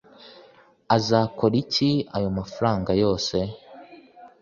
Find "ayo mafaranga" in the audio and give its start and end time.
2.15-2.91